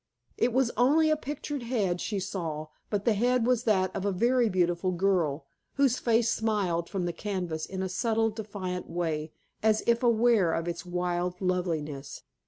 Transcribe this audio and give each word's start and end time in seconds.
It 0.35 0.51
was 0.51 0.71
only 0.75 1.11
a 1.11 1.15
pictured 1.15 1.61
head 1.61 2.01
she 2.01 2.19
saw, 2.19 2.69
but 2.89 3.05
the 3.05 3.13
head 3.13 3.45
was 3.45 3.65
that 3.65 3.95
of 3.95 4.03
a 4.03 4.11
very 4.11 4.49
beautiful 4.49 4.89
girl, 4.91 5.45
whose 5.75 5.99
face 5.99 6.27
smiled 6.31 6.89
from 6.89 7.05
the 7.05 7.13
canvas 7.13 7.67
in 7.67 7.83
a 7.83 7.87
subtle, 7.87 8.31
defiant 8.31 8.89
way, 8.89 9.31
as 9.61 9.83
if 9.85 10.01
aware 10.01 10.53
of 10.53 10.67
its 10.67 10.87
wild 10.87 11.39
loveliness. 11.39 12.23